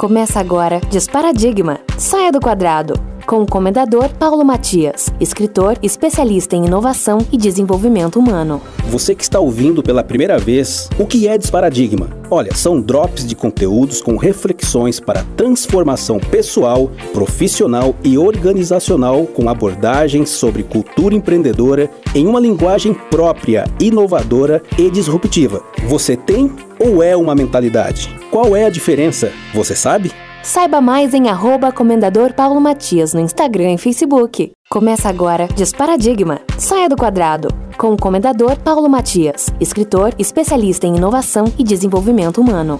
[0.00, 1.78] Começa agora Desparadigma.
[1.98, 2.94] Saia do quadrado.
[3.26, 8.62] Com o comendador Paulo Matias, escritor especialista em inovação e desenvolvimento humano.
[8.88, 12.08] Você que está ouvindo pela primeira vez, o que é Desparadigma?
[12.30, 20.30] Olha, são drops de conteúdos com reflexões para transformação pessoal, profissional e organizacional com abordagens
[20.30, 25.62] sobre cultura empreendedora em uma linguagem própria, inovadora e disruptiva.
[25.88, 28.19] Você tem ou é uma mentalidade?
[28.30, 29.32] Qual é a diferença?
[29.52, 30.12] Você sabe?
[30.40, 34.52] Saiba mais em arroba Comendador Paulo Matias no Instagram e Facebook.
[34.70, 36.40] Começa agora Desparadigma.
[36.56, 37.48] Saia do quadrado.
[37.76, 42.78] Com o Comendador Paulo Matias, escritor especialista em inovação e desenvolvimento humano.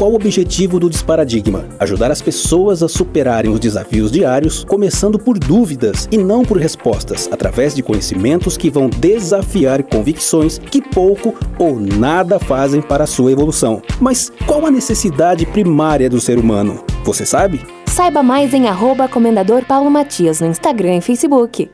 [0.00, 1.68] Qual o objetivo do Desparadigma?
[1.78, 7.28] Ajudar as pessoas a superarem os desafios diários, começando por dúvidas e não por respostas,
[7.30, 13.30] através de conhecimentos que vão desafiar convicções que pouco ou nada fazem para a sua
[13.30, 13.82] evolução.
[14.00, 16.82] Mas qual a necessidade primária do ser humano?
[17.04, 17.60] Você sabe?
[17.84, 21.70] Saiba mais em arroba Comendador Paulo Matias no Instagram e Facebook.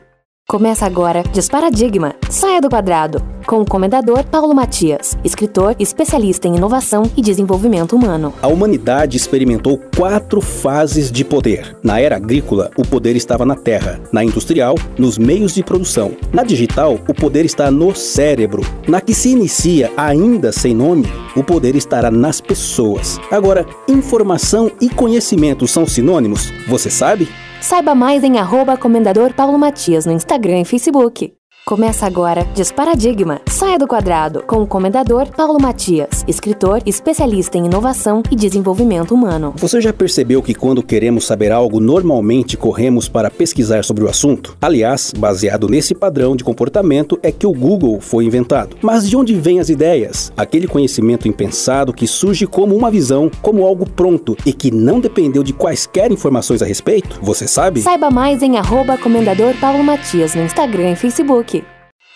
[0.49, 2.15] Começa agora Desparadigma.
[2.29, 3.21] Saia do quadrado.
[3.45, 8.33] Com o comendador Paulo Matias, escritor especialista em inovação e desenvolvimento humano.
[8.41, 11.75] A humanidade experimentou quatro fases de poder.
[11.83, 13.99] Na era agrícola, o poder estava na terra.
[14.09, 16.15] Na industrial, nos meios de produção.
[16.31, 18.61] Na digital, o poder está no cérebro.
[18.87, 23.19] Na que se inicia, ainda sem nome, o poder estará nas pessoas.
[23.29, 26.53] Agora, informação e conhecimento são sinônimos?
[26.69, 27.27] Você sabe?
[27.61, 31.36] Saiba mais em arroba Comendador Paulo Matias no Instagram e Facebook.
[31.67, 33.41] Começa agora Desparadigma.
[33.45, 39.53] Saia do quadrado com o comendador Paulo Matias, escritor especialista em inovação e desenvolvimento humano.
[39.57, 44.55] Você já percebeu que quando queremos saber algo, normalmente corremos para pesquisar sobre o assunto?
[44.61, 48.77] Aliás, baseado nesse padrão de comportamento é que o Google foi inventado.
[48.81, 50.31] Mas de onde vêm as ideias?
[50.37, 55.43] Aquele conhecimento impensado que surge como uma visão, como algo pronto e que não dependeu
[55.43, 57.19] de quaisquer informações a respeito?
[57.21, 57.81] Você sabe?
[57.81, 61.56] Saiba mais em arroba Comendador Paulo Matias no Instagram e Facebook.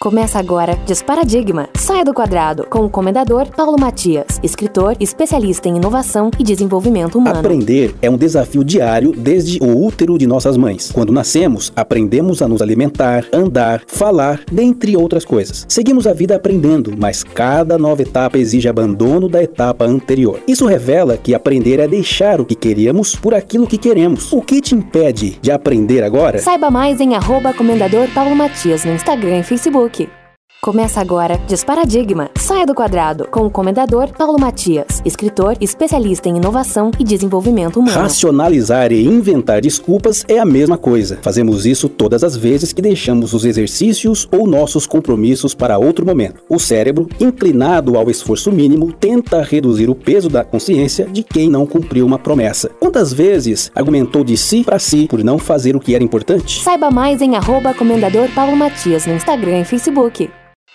[0.01, 1.69] Começa agora Desparadigma.
[1.75, 7.37] Saia do quadrado com o comendador Paulo Matias, escritor especialista em inovação e desenvolvimento humano.
[7.37, 10.91] Aprender é um desafio diário desde o útero de nossas mães.
[10.91, 15.67] Quando nascemos, aprendemos a nos alimentar, andar, falar, dentre outras coisas.
[15.69, 20.39] Seguimos a vida aprendendo, mas cada nova etapa exige abandono da etapa anterior.
[20.47, 24.33] Isso revela que aprender é deixar o que queríamos por aquilo que queremos.
[24.33, 26.39] O que te impede de aprender agora?
[26.39, 29.90] Saiba mais em arroba comendador Paulo Matias no Instagram e Facebook.
[29.91, 30.20] Ok.
[30.63, 32.29] Começa agora Desparadigma.
[32.37, 37.97] Saia do quadrado com o comendador Paulo Matias, escritor especialista em inovação e desenvolvimento humano.
[37.97, 41.17] Racionalizar e inventar desculpas é a mesma coisa.
[41.23, 46.43] Fazemos isso todas as vezes que deixamos os exercícios ou nossos compromissos para outro momento.
[46.47, 51.65] O cérebro, inclinado ao esforço mínimo, tenta reduzir o peso da consciência de quem não
[51.65, 52.69] cumpriu uma promessa.
[52.79, 56.61] Quantas vezes argumentou de si para si por não fazer o que era importante?
[56.61, 60.29] Saiba mais em arroba comendador Paulo Matias no Instagram e Facebook.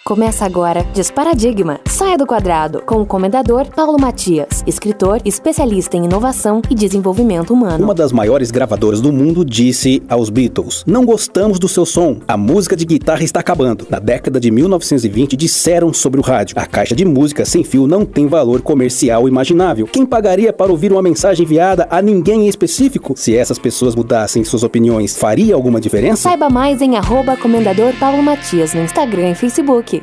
[0.07, 1.81] Começa agora Desparadigma.
[1.85, 7.83] Saia do quadrado com o comendador Paulo Matias, escritor especialista em inovação e desenvolvimento humano.
[7.83, 12.19] Uma das maiores gravadoras do mundo disse aos Beatles: Não gostamos do seu som.
[12.29, 13.85] A música de guitarra está acabando.
[13.91, 18.05] Na década de 1920 disseram sobre o rádio: A caixa de música sem fio não
[18.05, 19.89] tem valor comercial imaginável.
[19.89, 23.15] Quem pagaria para ouvir uma mensagem enviada a ninguém em específico?
[23.17, 26.29] Se essas pessoas mudassem suas opiniões, faria alguma diferença?
[26.29, 29.96] Saiba mais em arroba comendador Paulo Matias no Instagram e Facebook.